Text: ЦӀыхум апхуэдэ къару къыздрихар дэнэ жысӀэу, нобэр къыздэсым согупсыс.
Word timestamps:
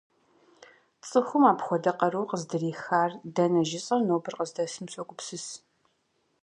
ЦӀыхум 1.07 1.43
апхуэдэ 1.51 1.91
къару 1.99 2.29
къыздрихар 2.29 3.11
дэнэ 3.35 3.61
жысӀэу, 3.69 4.05
нобэр 4.07 4.35
къыздэсым 4.37 4.85
согупсыс. 4.93 5.45